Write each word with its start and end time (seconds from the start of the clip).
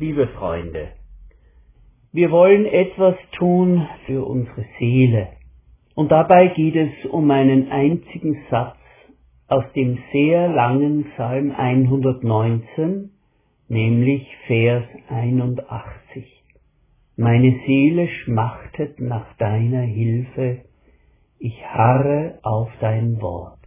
Liebe 0.00 0.28
Freunde, 0.28 0.92
wir 2.10 2.30
wollen 2.30 2.64
etwas 2.64 3.16
tun 3.32 3.86
für 4.06 4.24
unsere 4.24 4.64
Seele. 4.78 5.28
Und 5.94 6.10
dabei 6.10 6.46
geht 6.56 6.74
es 6.74 7.04
um 7.10 7.30
einen 7.30 7.70
einzigen 7.70 8.38
Satz 8.50 8.78
aus 9.46 9.64
dem 9.76 9.98
sehr 10.10 10.48
langen 10.48 11.04
Psalm 11.10 11.52
119, 11.54 13.10
nämlich 13.68 14.26
Vers 14.46 14.84
81. 15.10 16.44
Meine 17.18 17.60
Seele 17.66 18.08
schmachtet 18.08 19.00
nach 19.00 19.36
deiner 19.36 19.82
Hilfe, 19.82 20.62
ich 21.38 21.62
harre 21.66 22.38
auf 22.42 22.70
dein 22.80 23.20
Wort. 23.20 23.58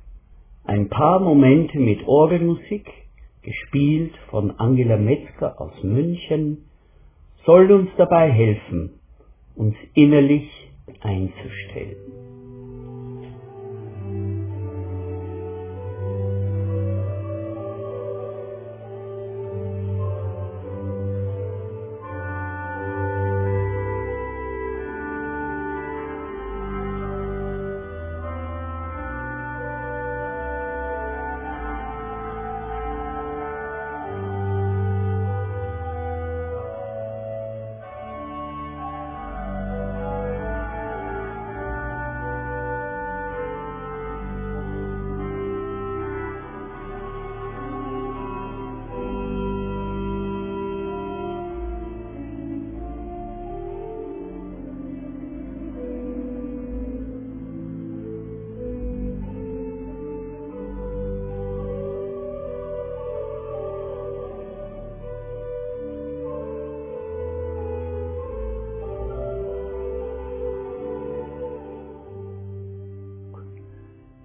Ein 0.64 0.90
paar 0.90 1.20
Momente 1.20 1.80
mit 1.80 2.08
Orgelmusik, 2.08 2.90
gespielt 3.44 4.14
von 4.30 4.52
Angela 4.60 4.98
Metzger 4.98 5.60
aus 5.60 5.84
München, 5.84 6.66
soll 7.46 7.72
uns 7.72 7.90
dabei 7.98 8.32
helfen, 8.32 9.00
uns 9.56 9.76
innerlich 9.94 10.50
einzustellen. 11.02 12.13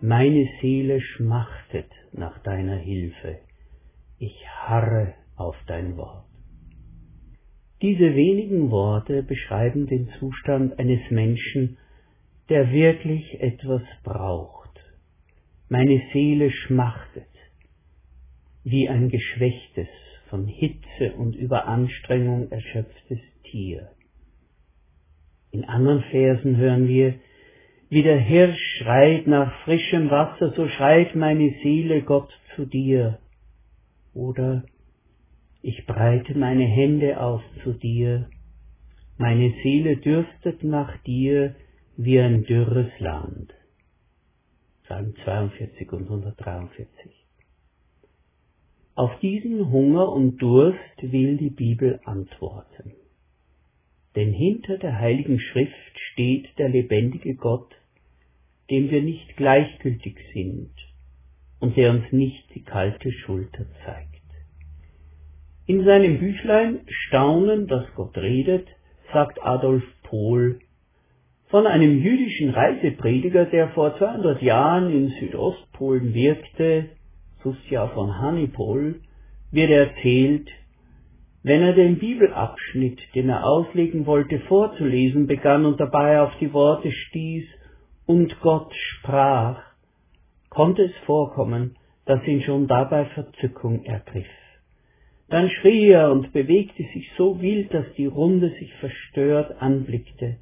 Meine 0.08 0.48
Seele 0.62 1.02
schmachtet 1.02 1.90
nach 2.12 2.38
deiner 2.38 2.76
Hilfe, 2.76 3.40
ich 4.18 4.34
harre 4.48 5.12
auf 5.36 5.54
dein 5.66 5.98
Wort. 5.98 6.24
Diese 7.82 8.14
wenigen 8.14 8.70
Worte 8.70 9.22
beschreiben 9.22 9.86
den 9.86 10.08
Zustand 10.18 10.78
eines 10.78 11.10
Menschen, 11.10 11.76
der 12.48 12.72
wirklich 12.72 13.38
etwas 13.42 13.82
braucht. 14.02 14.80
Meine 15.68 16.00
Seele 16.14 16.52
schmachtet, 16.52 17.28
wie 18.64 18.88
ein 18.88 19.10
geschwächtes, 19.10 19.88
von 20.30 20.46
Hitze 20.46 21.16
und 21.18 21.36
Überanstrengung 21.36 22.50
erschöpftes 22.50 23.20
Tier. 23.42 23.90
In 25.50 25.66
anderen 25.66 26.02
Versen 26.04 26.56
hören 26.56 26.88
wir, 26.88 27.20
wie 27.90 28.02
der 28.02 28.18
Hirsch 28.18 28.60
schreit 28.78 29.26
nach 29.26 29.52
frischem 29.64 30.10
Wasser, 30.10 30.52
so 30.54 30.68
schreit 30.68 31.14
meine 31.14 31.54
Seele 31.62 32.02
Gott 32.02 32.30
zu 32.54 32.66
dir. 32.66 33.18
Oder 34.14 34.64
ich 35.62 35.86
breite 35.86 36.36
meine 36.36 36.64
Hände 36.64 37.20
aus 37.20 37.42
zu 37.62 37.72
dir. 37.72 38.28
Meine 39.16 39.52
Seele 39.62 39.96
dürstet 39.96 40.62
nach 40.62 40.96
dir 41.02 41.56
wie 41.96 42.20
ein 42.20 42.44
dürres 42.44 42.90
Land. 43.00 43.52
Psalm 44.84 45.14
42 45.24 45.92
und 45.92 46.02
143. 46.04 47.12
Auf 48.94 49.18
diesen 49.20 49.70
Hunger 49.70 50.10
und 50.12 50.38
Durst 50.38 50.78
will 51.02 51.36
die 51.36 51.50
Bibel 51.50 52.00
antworten. 52.04 52.92
Denn 54.16 54.32
hinter 54.32 54.78
der 54.78 54.98
heiligen 54.98 55.38
Schrift 55.38 55.98
steht 56.12 56.58
der 56.58 56.68
lebendige 56.68 57.34
Gott, 57.34 57.74
dem 58.70 58.90
wir 58.90 59.02
nicht 59.02 59.36
gleichgültig 59.36 60.16
sind 60.32 60.70
und 61.60 61.76
der 61.76 61.90
uns 61.90 62.12
nicht 62.12 62.54
die 62.54 62.62
kalte 62.62 63.12
Schulter 63.12 63.66
zeigt. 63.84 64.08
In 65.66 65.84
seinem 65.84 66.18
Büchlein 66.18 66.80
Staunen, 66.86 67.66
dass 67.66 67.84
Gott 67.94 68.16
redet, 68.16 68.66
sagt 69.12 69.42
Adolf 69.42 69.84
Pohl 70.02 70.60
von 71.48 71.66
einem 71.66 72.02
jüdischen 72.02 72.50
Reiseprediger, 72.50 73.46
der 73.46 73.68
vor 73.70 73.96
200 73.96 74.42
Jahren 74.42 74.90
in 74.90 75.08
Südostpolen 75.20 76.12
wirkte, 76.12 76.90
Susja 77.42 77.88
von 77.88 78.18
Hannipol, 78.18 79.00
wird 79.50 79.70
erzählt, 79.70 80.48
wenn 81.42 81.62
er 81.62 81.72
den 81.72 81.98
Bibelabschnitt, 81.98 83.00
den 83.14 83.28
er 83.28 83.46
auslegen 83.46 84.06
wollte, 84.06 84.40
vorzulesen 84.40 85.26
begann 85.26 85.66
und 85.66 85.78
dabei 85.78 86.20
auf 86.20 86.32
die 86.40 86.52
Worte 86.52 86.90
stieß, 86.90 87.44
und 88.06 88.40
Gott 88.40 88.74
sprach, 88.74 89.60
konnte 90.48 90.82
es 90.82 90.96
vorkommen, 91.04 91.76
dass 92.06 92.26
ihn 92.26 92.40
schon 92.40 92.66
dabei 92.66 93.04
Verzückung 93.04 93.84
ergriff. 93.84 94.26
Dann 95.28 95.50
schrie 95.50 95.90
er 95.90 96.10
und 96.10 96.32
bewegte 96.32 96.82
sich 96.94 97.10
so 97.18 97.40
wild, 97.42 97.72
dass 97.74 97.84
die 97.98 98.06
Runde 98.06 98.50
sich 98.58 98.72
verstört 98.76 99.60
anblickte. 99.60 100.36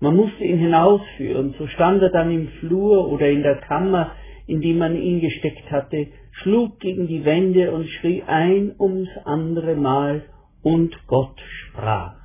Man 0.00 0.16
musste 0.16 0.44
ihn 0.44 0.58
hinausführen, 0.58 1.54
so 1.56 1.68
stand 1.68 2.02
er 2.02 2.10
dann 2.10 2.32
im 2.32 2.48
Flur 2.60 3.08
oder 3.08 3.28
in 3.28 3.42
der 3.42 3.60
Kammer, 3.60 4.12
in 4.48 4.60
die 4.60 4.72
man 4.72 4.96
ihn 4.96 5.20
gesteckt 5.20 5.70
hatte, 5.70 6.08
schlug 6.42 6.80
gegen 6.80 7.06
die 7.06 7.24
Wände 7.24 7.72
und 7.72 7.86
schrie 7.88 8.22
ein 8.22 8.74
ums 8.78 9.08
andere 9.24 9.74
Mal, 9.74 10.22
und 10.62 10.94
Gott 11.06 11.38
sprach. 11.40 12.16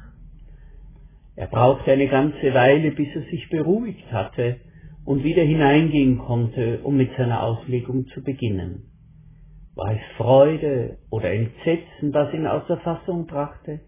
Er 1.36 1.48
brauchte 1.48 1.92
eine 1.92 2.08
ganze 2.08 2.54
Weile, 2.54 2.92
bis 2.92 3.08
er 3.16 3.24
sich 3.24 3.50
beruhigt 3.50 4.12
hatte 4.12 4.60
und 5.06 5.24
wieder 5.24 5.44
hineingehen 5.44 6.20
konnte, 6.20 6.80
um 6.84 6.98
mit 6.98 7.12
seiner 7.18 7.44
Auslegung 7.44 8.08
zu 8.08 8.24
beginnen. 8.24 8.90
War 9.76 9.94
es 9.94 10.02
Freude 10.18 10.98
oder 11.10 11.32
Entsetzen, 11.32 12.12
das 12.12 12.34
ihn 12.34 12.46
aus 12.46 12.64
der 12.68 12.78
Fassung 12.78 13.26
brachte? 13.26 13.82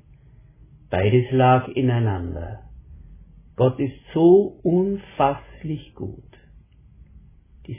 Beides 0.90 1.32
lag 1.32 1.68
ineinander. 1.70 2.62
Gott 3.56 3.80
ist 3.80 3.96
so 4.14 4.60
unfasslich 4.64 5.94
gut. 5.94 6.35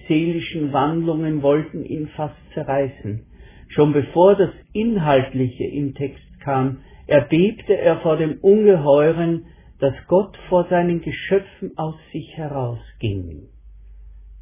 Seelischen 0.08 0.72
Wandlungen 0.72 1.42
wollten 1.42 1.84
ihn 1.84 2.08
fast 2.08 2.36
zerreißen. 2.54 3.26
Schon 3.68 3.92
bevor 3.92 4.36
das 4.36 4.50
Inhaltliche 4.72 5.64
im 5.64 5.94
Text 5.94 6.40
kam, 6.40 6.78
erbebte 7.06 7.76
er 7.76 8.00
vor 8.00 8.16
dem 8.16 8.38
Ungeheuren, 8.40 9.46
dass 9.78 9.94
Gott 10.06 10.36
vor 10.48 10.66
seinen 10.68 11.00
Geschöpfen 11.00 11.72
aus 11.76 11.96
sich 12.12 12.36
herausging. 12.36 13.48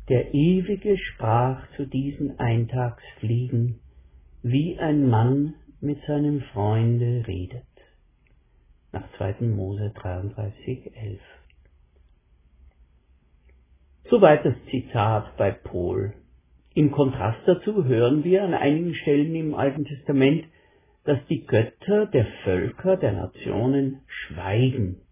Der 0.09 0.35
Ewige 0.35 0.99
sprach 0.99 1.67
zu 1.77 1.87
diesen 1.87 2.39
Eintagsfliegen, 2.39 3.81
wie 4.43 4.79
ein 4.79 5.09
Mann 5.09 5.55
mit 5.81 5.99
seinem 6.07 6.43
Freunde 6.53 7.25
redet. 7.27 7.63
Nach 8.93 9.05
2. 9.17 9.47
Mose 9.47 9.93
33, 9.95 10.95
11. 10.95 11.21
Soweit 14.11 14.45
das 14.45 14.55
Zitat 14.71 15.37
bei 15.37 15.51
Paul. 15.51 16.15
Im 16.75 16.91
Kontrast 16.91 17.41
dazu 17.47 17.85
hören 17.85 18.25
wir 18.25 18.43
an 18.43 18.55
einigen 18.55 18.95
Stellen 18.95 19.35
im 19.35 19.55
Alten 19.55 19.85
Testament, 19.85 20.45
dass 21.05 21.19
die 21.29 21.45
Götter 21.45 22.07
der 22.07 22.27
Völker, 22.45 22.97
der 22.97 23.13
Nationen 23.13 24.01
schweigen 24.07 25.05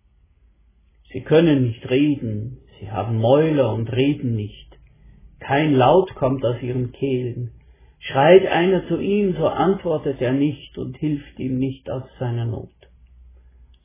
Sie 1.12 1.20
können 1.20 1.64
nicht 1.64 1.90
reden, 1.90 2.58
sie 2.80 2.90
haben 2.90 3.18
Mäuler 3.18 3.74
und 3.74 3.92
reden 3.92 4.34
nicht. 4.34 4.68
Kein 5.40 5.74
Laut 5.74 6.14
kommt 6.14 6.42
aus 6.44 6.62
ihren 6.62 6.92
Kehlen. 6.92 7.50
Schreit 7.98 8.46
einer 8.46 8.88
zu 8.88 8.98
ihm, 8.98 9.34
so 9.34 9.46
antwortet 9.46 10.22
er 10.22 10.32
nicht 10.32 10.78
und 10.78 10.96
hilft 10.96 11.38
ihm 11.38 11.58
nicht 11.58 11.90
aus 11.90 12.04
seiner 12.18 12.46
Not. 12.46 12.70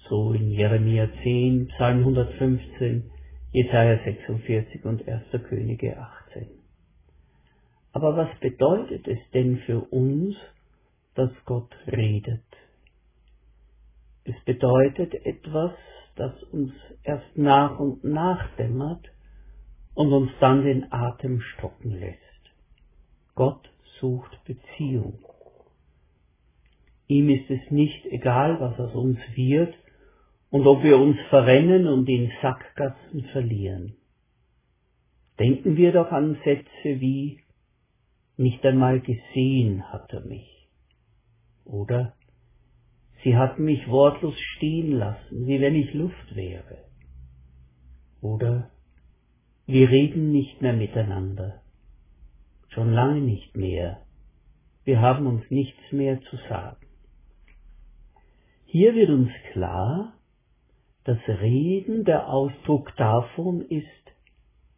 So 0.10 0.32
in 0.32 0.52
Jeremia 0.52 1.10
10, 1.22 1.68
Psalm 1.68 2.00
115, 2.00 3.12
Jesaja 3.52 4.04
46 4.04 4.84
und 4.84 5.08
1. 5.08 5.24
Könige 5.48 5.98
18. 5.98 6.48
Aber 7.94 8.18
was 8.18 8.30
bedeutet 8.40 9.08
es 9.08 9.20
denn 9.34 9.60
für 9.60 9.80
uns, 9.80 10.36
dass 11.16 11.32
Gott 11.46 11.74
redet? 11.88 12.44
Es 14.26 14.36
bedeutet 14.44 15.14
etwas, 15.26 15.72
das 16.16 16.44
uns 16.52 16.74
erst 17.04 17.38
nach 17.38 17.80
und 17.80 18.04
nach 18.04 18.54
dämmert 18.58 19.06
und 19.94 20.12
uns 20.12 20.32
dann 20.42 20.66
den 20.66 20.92
Atem 20.92 21.40
stocken 21.40 21.92
lässt. 21.92 22.20
Gott 23.34 23.70
sucht 24.02 24.38
Beziehung. 24.44 25.20
Ihm 27.08 27.30
ist 27.30 27.50
es 27.50 27.72
nicht 27.72 28.06
egal, 28.08 28.60
was 28.60 28.78
aus 28.78 28.94
uns 28.94 29.20
wird 29.36 29.74
und 30.50 30.66
ob 30.66 30.84
wir 30.84 30.98
uns 30.98 31.18
verrennen 31.30 31.88
und 31.88 32.08
in 32.08 32.32
Sackgassen 32.42 33.26
verlieren. 33.32 33.96
Denken 35.40 35.78
wir 35.78 35.92
doch 35.92 36.12
an 36.12 36.38
Sätze 36.44 37.00
wie 37.00 37.40
nicht 38.38 38.64
einmal 38.66 39.02
gesehen 39.02 39.92
hat 39.92 40.12
er 40.14 40.22
mich. 40.22 40.70
Oder 41.66 42.16
sie 43.24 43.36
hat 43.36 43.60
mich 43.60 43.88
wortlos 43.88 44.36
stehen 44.56 44.92
lassen, 44.92 45.48
wie 45.48 45.60
wenn 45.60 45.76
ich 45.76 45.94
Luft 45.94 46.36
wäre. 46.36 46.86
Oder 48.22 48.72
wir 49.66 49.90
reden 49.90 50.32
nicht 50.32 50.62
mehr 50.62 50.74
miteinander, 50.74 51.62
schon 52.70 52.94
lange 52.94 53.22
nicht 53.22 53.56
mehr, 53.56 54.02
wir 54.86 55.02
haben 55.02 55.28
uns 55.28 55.44
nichts 55.52 55.92
mehr 55.92 56.22
zu 56.22 56.38
sagen. 56.48 56.88
Hier 58.66 58.96
wird 58.96 59.10
uns 59.10 59.30
klar, 59.52 60.17
dass 61.08 61.18
Reden 61.26 62.04
der 62.04 62.28
Ausdruck 62.28 62.94
davon 62.98 63.62
ist, 63.62 63.86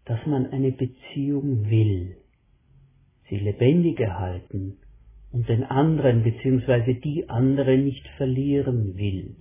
dass 0.05 0.23
man 0.27 0.45
eine 0.45 0.71
Beziehung 0.71 1.71
will, 1.71 2.17
sie 3.27 3.37
lebendig 3.37 3.99
erhalten 3.99 4.77
und 5.31 5.49
den 5.49 5.63
anderen 5.63 6.21
bzw. 6.21 6.93
die 6.93 7.27
andere 7.29 7.79
nicht 7.79 8.07
verlieren 8.17 8.95
will. 8.95 9.37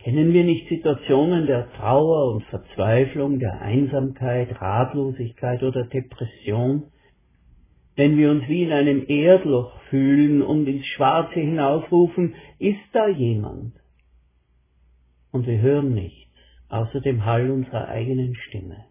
Kennen 0.00 0.32
wir 0.32 0.42
nicht 0.42 0.68
Situationen 0.68 1.46
der 1.46 1.72
Trauer 1.74 2.32
und 2.32 2.42
Verzweiflung, 2.46 3.38
der 3.38 3.62
Einsamkeit, 3.62 4.60
Ratlosigkeit 4.60 5.62
oder 5.62 5.84
Depression, 5.84 6.86
wenn 7.94 8.16
wir 8.16 8.32
uns 8.32 8.48
wie 8.48 8.64
in 8.64 8.72
einem 8.72 9.04
Erdloch 9.06 9.78
fühlen 9.90 10.42
und 10.42 10.66
ins 10.66 10.86
Schwarze 10.86 11.38
hinausrufen, 11.38 12.34
ist 12.58 12.82
da 12.92 13.06
jemand? 13.06 13.74
Und 15.30 15.46
wir 15.46 15.60
hören 15.60 15.94
nichts, 15.94 16.32
außer 16.68 17.00
dem 17.00 17.24
Hall 17.24 17.50
unserer 17.50 17.88
eigenen 17.88 18.34
Stimme. 18.34 18.84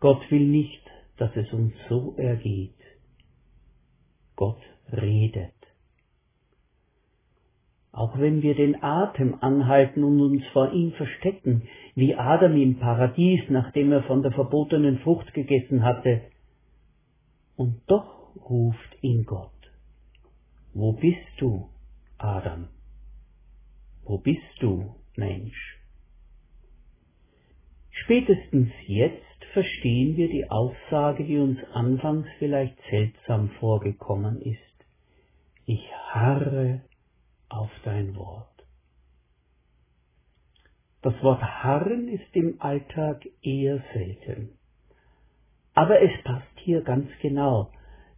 Gott 0.00 0.30
will 0.30 0.46
nicht, 0.46 0.82
dass 1.16 1.34
es 1.34 1.52
uns 1.52 1.74
so 1.88 2.14
ergeht. 2.16 2.74
Gott 4.36 4.60
redet. 4.92 5.52
Auch 7.90 8.16
wenn 8.18 8.42
wir 8.42 8.54
den 8.54 8.80
Atem 8.80 9.38
anhalten 9.40 10.04
und 10.04 10.20
uns 10.20 10.46
vor 10.52 10.72
ihm 10.72 10.92
verstecken, 10.92 11.62
wie 11.96 12.14
Adam 12.14 12.56
im 12.56 12.78
Paradies, 12.78 13.40
nachdem 13.48 13.90
er 13.90 14.04
von 14.04 14.22
der 14.22 14.30
verbotenen 14.30 15.00
Frucht 15.00 15.34
gegessen 15.34 15.82
hatte, 15.82 16.22
und 17.56 17.80
doch 17.88 18.36
ruft 18.48 19.02
ihn 19.02 19.24
Gott. 19.24 19.50
Wo 20.74 20.92
bist 20.92 21.26
du, 21.38 21.68
Adam? 22.18 22.68
Wo 24.08 24.16
bist 24.16 24.40
du, 24.60 24.94
Mensch? 25.16 25.78
Spätestens 27.90 28.70
jetzt 28.86 29.44
verstehen 29.52 30.16
wir 30.16 30.28
die 30.28 30.50
Aussage, 30.50 31.24
die 31.24 31.36
uns 31.36 31.58
anfangs 31.74 32.26
vielleicht 32.38 32.78
seltsam 32.88 33.50
vorgekommen 33.60 34.40
ist. 34.40 34.86
Ich 35.66 35.86
harre 36.08 36.80
auf 37.50 37.70
dein 37.84 38.16
Wort. 38.16 38.48
Das 41.02 41.22
Wort 41.22 41.42
harren 41.42 42.08
ist 42.08 42.34
im 42.34 42.62
Alltag 42.62 43.26
eher 43.42 43.84
selten. 43.92 44.58
Aber 45.74 46.00
es 46.00 46.22
passt 46.24 46.58
hier 46.64 46.80
ganz 46.80 47.10
genau. 47.20 47.70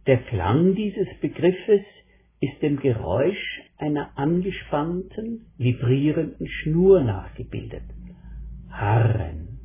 Der 0.07 0.23
Klang 0.23 0.73
dieses 0.73 1.09
Begriffes 1.19 1.83
ist 2.41 2.61
dem 2.61 2.77
Geräusch 2.79 3.61
einer 3.77 4.17
angespannten, 4.17 5.45
vibrierenden 5.57 6.47
Schnur 6.47 7.01
nachgebildet. 7.01 7.83
Harren. 8.69 9.59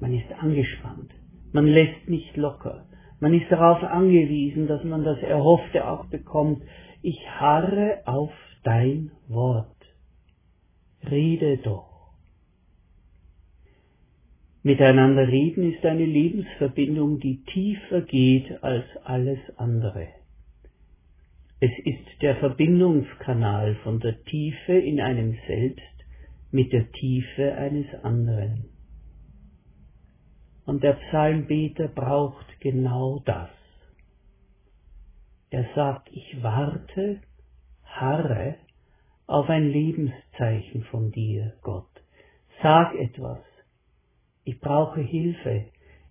Man 0.00 0.14
ist 0.14 0.32
angespannt. 0.32 1.12
Man 1.52 1.66
lässt 1.66 2.08
nicht 2.08 2.36
locker. 2.36 2.86
Man 3.20 3.34
ist 3.34 3.50
darauf 3.52 3.84
angewiesen, 3.84 4.66
dass 4.66 4.82
man 4.82 5.04
das 5.04 5.18
Erhoffte 5.18 5.88
auch 5.88 6.06
bekommt. 6.06 6.62
Ich 7.02 7.18
harre 7.38 8.02
auf 8.04 8.32
dein 8.64 9.12
Wort. 9.28 9.68
Rede 11.08 11.58
doch. 11.58 12.14
Miteinander 14.64 15.28
reden 15.28 15.72
ist 15.72 15.84
eine 15.84 16.04
Lebensverbindung, 16.04 17.20
die 17.20 17.44
tiefer 17.44 18.02
geht 18.02 18.62
als 18.62 18.84
alles 19.04 19.38
andere. 19.56 20.08
Es 21.64 21.70
ist 21.84 22.20
der 22.20 22.34
Verbindungskanal 22.38 23.76
von 23.84 24.00
der 24.00 24.20
Tiefe 24.24 24.72
in 24.72 25.00
einem 25.00 25.38
selbst 25.46 26.04
mit 26.50 26.72
der 26.72 26.90
Tiefe 26.90 27.54
eines 27.54 27.86
anderen. 28.02 28.64
Und 30.66 30.82
der 30.82 30.94
Psalmbeter 30.94 31.86
braucht 31.86 32.46
genau 32.58 33.22
das. 33.24 33.50
Er 35.50 35.64
sagt, 35.76 36.08
ich 36.10 36.42
warte, 36.42 37.20
harre 37.84 38.56
auf 39.28 39.48
ein 39.48 39.70
Lebenszeichen 39.70 40.82
von 40.90 41.12
dir, 41.12 41.52
Gott. 41.62 41.86
Sag 42.60 42.92
etwas. 42.96 43.38
Ich 44.42 44.58
brauche 44.58 45.00
Hilfe. 45.00 45.66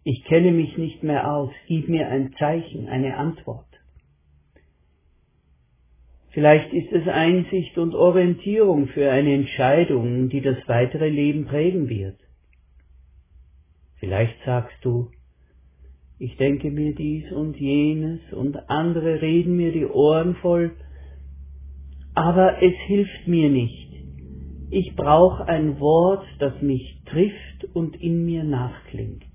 Ich 0.05 0.23
kenne 0.23 0.53
mich 0.53 0.77
nicht 0.77 1.03
mehr 1.03 1.29
aus. 1.29 1.51
Gib 1.67 1.89
mir 1.89 2.07
ein 2.07 2.31
Zeichen, 2.39 2.87
eine 2.87 3.17
Antwort. 3.17 3.70
Vielleicht 6.31 6.71
ist 6.71 6.91
es 6.93 7.07
Einsicht 7.07 7.77
und 7.77 7.93
Orientierung 7.93 8.87
für 8.87 9.11
eine 9.11 9.33
Entscheidung, 9.33 10.29
die 10.29 10.41
das 10.41 10.57
weitere 10.67 11.09
Leben 11.09 11.45
prägen 11.45 11.89
wird. 11.89 12.17
Vielleicht 13.99 14.35
sagst 14.45 14.77
du, 14.81 15.09
ich 16.19 16.37
denke 16.37 16.71
mir 16.71 16.95
dies 16.95 17.31
und 17.31 17.57
jenes 17.57 18.19
und 18.31 18.69
andere 18.69 19.21
reden 19.21 19.57
mir 19.57 19.71
die 19.71 19.85
Ohren 19.85 20.35
voll, 20.35 20.71
aber 22.13 22.61
es 22.61 22.75
hilft 22.87 23.27
mir 23.27 23.49
nicht. 23.49 23.91
Ich 24.69 24.95
brauche 24.95 25.45
ein 25.47 25.79
Wort, 25.79 26.25
das 26.39 26.61
mich 26.61 27.01
trifft 27.05 27.65
und 27.73 28.01
in 28.01 28.25
mir 28.25 28.43
nachklingt. 28.45 29.25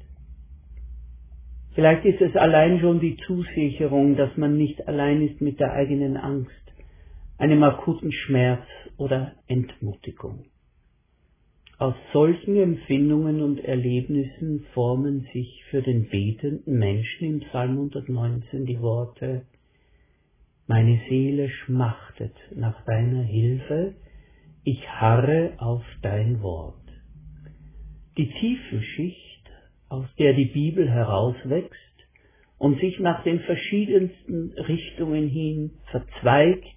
Vielleicht 1.75 2.07
ist 2.07 2.23
es 2.23 2.35
allein 2.37 2.81
schon 2.81 3.01
die 3.01 3.19
Zusicherung, 3.27 4.17
dass 4.17 4.35
man 4.39 4.57
nicht 4.57 4.89
allein 4.89 5.21
ist 5.21 5.43
mit 5.43 5.61
der 5.61 5.73
eigenen 5.73 6.17
Angst, 6.17 6.66
einem 7.39 7.63
akuten 7.63 8.13
Schmerz 8.13 8.65
oder 8.97 9.33
Entmutigung. 9.47 10.47
Aus 11.79 11.95
solchen 12.15 12.57
Empfindungen 12.57 13.43
und 13.43 13.63
Erlebnissen 13.63 14.65
formen 14.73 15.29
sich 15.35 15.63
für 15.69 15.83
den 15.83 16.09
betenden 16.09 16.79
Menschen 16.79 17.27
im 17.27 17.41
Psalm 17.41 17.73
119 17.73 18.65
die 18.65 18.81
Worte 18.81 19.43
Meine 20.67 20.99
Seele 21.09 21.51
schmachtet 21.51 22.35
nach 22.55 22.83
deiner 22.87 23.23
Hilfe, 23.23 23.95
ich 24.65 24.89
harre 24.89 25.53
auf 25.59 25.85
dein 26.01 26.41
Wort. 26.41 26.75
Die 28.17 28.31
Tiefenschicht, 28.31 29.45
aus 29.91 30.07
der 30.19 30.33
die 30.33 30.47
Bibel 30.47 30.91
herauswächst 30.91 31.77
und 32.57 32.81
sich 32.81 32.99
nach 33.01 33.23
den 33.23 33.41
verschiedensten 33.41 34.53
Richtungen 34.67 35.29
hin 35.29 35.73
verzweigt, 35.91 36.76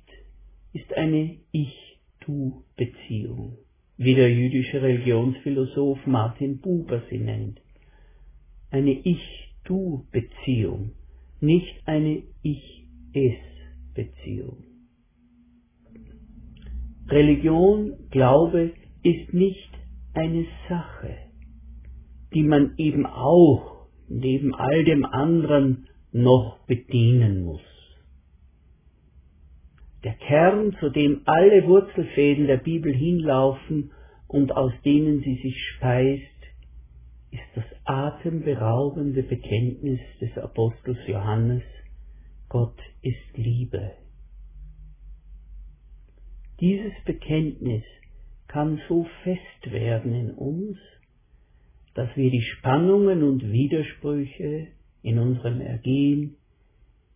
ist 0.73 0.93
eine 0.93 1.38
Ich-Du-Beziehung 1.51 3.57
wie 3.99 4.15
der 4.15 4.33
jüdische 4.33 4.81
Religionsphilosoph 4.81 6.07
Martin 6.07 6.59
Buber 6.59 7.03
sie 7.09 7.17
nennt. 7.17 7.59
Eine 8.71 8.91
Ich-Du-Beziehung, 8.91 10.93
nicht 11.41 11.85
eine 11.85 12.23
Ich-Es-Beziehung. 12.41 14.63
Religion, 17.09 17.97
Glaube 18.09 18.71
ist 19.03 19.33
nicht 19.33 19.69
eine 20.13 20.45
Sache, 20.69 21.17
die 22.33 22.43
man 22.43 22.75
eben 22.77 23.05
auch 23.05 23.89
neben 24.07 24.55
all 24.55 24.85
dem 24.85 25.03
anderen 25.03 25.89
noch 26.13 26.59
bedienen 26.67 27.43
muss. 27.43 27.59
Der 30.03 30.13
Kern, 30.13 30.75
zu 30.79 30.89
dem 30.89 31.22
alle 31.25 31.68
Wurzelfäden 31.68 32.48
der 32.48 32.58
Bibel 32.58 32.94
hinlaufen 32.94 33.91
und 34.27 34.56
aus 34.56 34.72
denen 34.86 35.22
sie 35.22 35.36
sich 35.41 35.62
speist, 35.75 36.24
ist 37.32 37.41
das 37.56 37.65
atemberaubende 37.84 39.24
Bekenntnis 39.24 40.00
des 40.22 40.38
Apostels 40.38 41.00
Johannes, 41.08 41.63
Gott 42.48 42.77
ist 43.01 43.38
Liebe. 43.38 43.91
Dieses 46.60 46.94
Bekenntnis 47.06 47.84
kann 48.48 48.82
so 48.88 49.06
fest 49.24 49.72
werden 49.72 50.13
in 50.13 50.32
uns, 50.32 50.77
dass 51.94 52.10
wir 52.15 52.32
die 52.32 52.41
Spannungen 52.41 53.24
und 53.24 53.51
Widersprüche 53.51 54.68
in 55.03 55.20
unserem 55.20 55.62
Ergehen, 55.62 56.38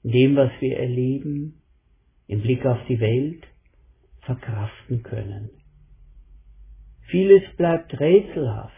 in 0.03 0.11
dem, 0.11 0.35
was 0.35 0.51
wir 0.59 0.77
erleben, 0.77 1.62
im 2.27 2.41
Blick 2.41 2.65
auf 2.65 2.79
die 2.87 2.99
Welt, 2.99 3.43
verkraften 4.21 5.03
können. 5.03 5.49
Vieles 7.07 7.43
bleibt 7.57 7.99
rätselhaft. 7.99 8.73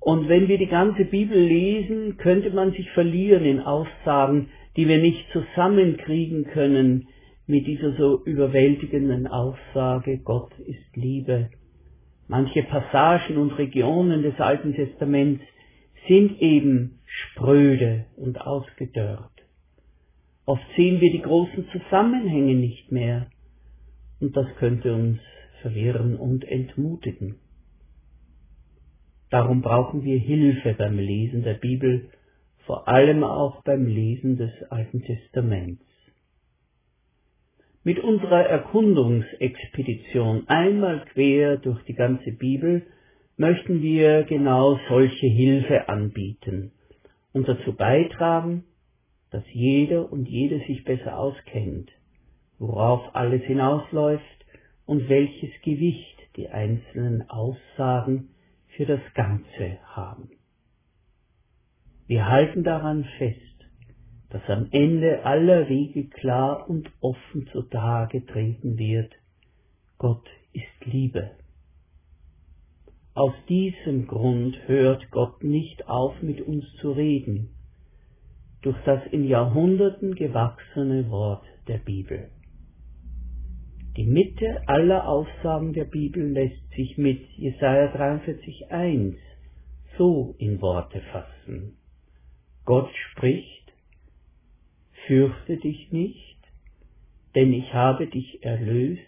Und 0.00 0.28
wenn 0.28 0.48
wir 0.48 0.58
die 0.58 0.68
ganze 0.68 1.04
Bibel 1.04 1.38
lesen, 1.38 2.16
könnte 2.16 2.50
man 2.50 2.72
sich 2.72 2.88
verlieren 2.90 3.44
in 3.44 3.60
Aussagen, 3.60 4.48
die 4.76 4.86
wir 4.86 4.98
nicht 4.98 5.26
zusammenkriegen 5.32 6.44
können 6.44 7.08
mit 7.46 7.66
dieser 7.66 7.96
so 7.96 8.22
überwältigenden 8.24 9.26
Aussage, 9.26 10.18
Gott 10.18 10.52
ist 10.60 10.94
Liebe. 10.96 11.50
Manche 12.28 12.62
Passagen 12.62 13.38
und 13.38 13.52
Regionen 13.52 14.22
des 14.22 14.38
Alten 14.38 14.74
Testaments 14.74 15.42
sind 16.06 16.40
eben 16.40 17.00
spröde 17.06 18.04
und 18.16 18.40
ausgedörrt. 18.40 19.37
Oft 20.48 20.64
sehen 20.76 21.00
wir 21.02 21.12
die 21.12 21.20
großen 21.20 21.68
Zusammenhänge 21.72 22.54
nicht 22.54 22.90
mehr 22.90 23.26
und 24.18 24.34
das 24.34 24.46
könnte 24.56 24.94
uns 24.94 25.20
verwirren 25.60 26.16
und 26.16 26.42
entmutigen. 26.42 27.34
Darum 29.28 29.60
brauchen 29.60 30.04
wir 30.04 30.18
Hilfe 30.18 30.72
beim 30.72 30.98
Lesen 30.98 31.42
der 31.42 31.52
Bibel, 31.52 32.08
vor 32.64 32.88
allem 32.88 33.24
auch 33.24 33.62
beim 33.62 33.84
Lesen 33.84 34.38
des 34.38 34.50
Alten 34.70 35.02
Testaments. 35.02 35.84
Mit 37.84 37.98
unserer 37.98 38.46
Erkundungsexpedition 38.46 40.48
einmal 40.48 41.04
quer 41.12 41.58
durch 41.58 41.84
die 41.84 41.92
ganze 41.92 42.32
Bibel 42.32 42.86
möchten 43.36 43.82
wir 43.82 44.22
genau 44.22 44.80
solche 44.88 45.26
Hilfe 45.26 45.90
anbieten 45.90 46.72
und 47.34 47.46
dazu 47.46 47.74
beitragen, 47.74 48.64
dass 49.30 49.44
jeder 49.52 50.10
und 50.10 50.28
jede 50.28 50.58
sich 50.66 50.84
besser 50.84 51.18
auskennt, 51.18 51.90
worauf 52.58 53.14
alles 53.14 53.42
hinausläuft 53.42 54.46
und 54.86 55.08
welches 55.08 55.50
Gewicht 55.62 56.18
die 56.36 56.48
einzelnen 56.48 57.28
Aussagen 57.28 58.30
für 58.68 58.86
das 58.86 59.00
Ganze 59.14 59.78
haben. 59.84 60.30
Wir 62.06 62.26
halten 62.26 62.64
daran 62.64 63.04
fest, 63.18 63.38
dass 64.30 64.42
am 64.48 64.68
Ende 64.70 65.24
aller 65.24 65.68
Wege 65.68 66.08
klar 66.08 66.68
und 66.68 66.90
offen 67.00 67.48
zutage 67.52 68.24
treten 68.26 68.78
wird, 68.78 69.12
Gott 69.98 70.26
ist 70.52 70.86
Liebe. 70.86 71.32
Aus 73.14 73.34
diesem 73.48 74.06
Grund 74.06 74.56
hört 74.68 75.10
Gott 75.10 75.42
nicht 75.42 75.88
auf, 75.88 76.22
mit 76.22 76.40
uns 76.40 76.64
zu 76.80 76.92
reden, 76.92 77.50
durch 78.62 78.76
das 78.84 79.00
in 79.12 79.24
Jahrhunderten 79.24 80.14
gewachsene 80.14 81.10
Wort 81.10 81.44
der 81.66 81.78
Bibel. 81.78 82.30
Die 83.96 84.06
Mitte 84.06 84.62
aller 84.68 85.08
Aussagen 85.08 85.72
der 85.72 85.84
Bibel 85.84 86.24
lässt 86.30 86.70
sich 86.70 86.96
mit 86.98 87.20
Jesaja 87.36 87.92
43,1 87.94 89.16
so 89.96 90.36
in 90.38 90.60
Worte 90.60 91.00
fassen. 91.12 91.76
Gott 92.64 92.90
spricht, 93.10 93.72
fürchte 95.06 95.56
dich 95.56 95.90
nicht, 95.90 96.38
denn 97.34 97.52
ich 97.52 97.72
habe 97.74 98.06
dich 98.06 98.42
erlöst, 98.44 99.02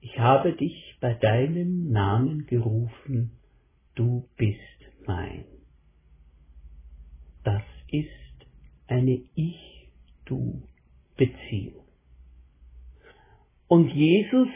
ich 0.00 0.18
habe 0.18 0.52
dich 0.52 0.96
bei 1.00 1.14
deinem 1.14 1.90
Namen 1.90 2.46
gerufen, 2.46 3.32
du 3.94 4.28
bist 4.36 4.58
mein. 5.06 5.44
Das 7.42 7.62
ist 7.88 8.23
eine 8.86 9.22
Ich-Du-Beziehung. 9.34 11.84
Und 13.68 13.88
Jesus, 13.88 14.48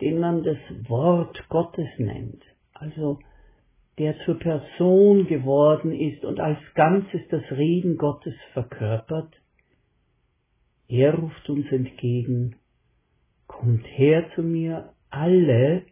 den 0.00 0.18
man 0.18 0.42
das 0.42 0.58
Wort 0.88 1.48
Gottes 1.48 1.88
nennt, 1.98 2.42
also 2.74 3.20
der 3.98 4.18
zur 4.24 4.38
Person 4.38 5.26
geworden 5.26 5.92
ist 5.92 6.24
und 6.24 6.40
als 6.40 6.58
Ganzes 6.74 7.20
das 7.30 7.42
Reden 7.50 7.98
Gottes 7.98 8.34
verkörpert, 8.52 9.34
er 10.88 11.14
ruft 11.14 11.48
uns 11.48 11.70
entgegen, 11.70 12.56
kommt 13.46 13.86
her 13.86 14.30
zu 14.34 14.42
mir 14.42 14.92
alle, 15.10 15.84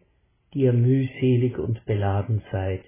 die 0.53 0.61
ihr 0.61 0.73
mühselig 0.73 1.57
und 1.57 1.85
beladen 1.85 2.41
seid. 2.51 2.83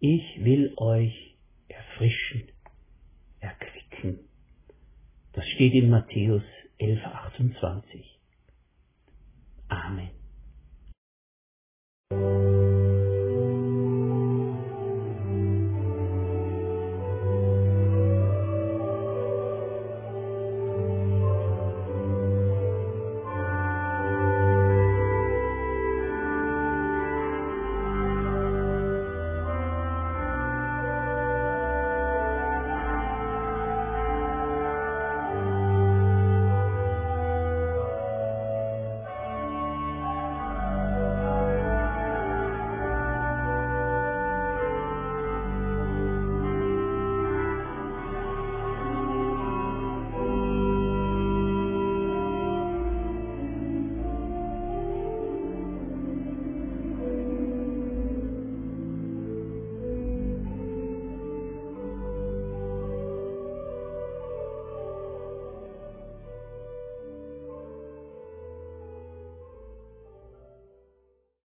Ich 0.00 0.44
will 0.44 0.72
euch 0.76 1.36
erfrischen, 1.68 2.48
erquicken. 3.40 3.79
Das 5.40 5.48
steht 5.54 5.72
in 5.72 5.88
Matthäus 5.88 6.42
11, 6.76 7.02
28. 7.02 8.20
Amen. 9.70 10.10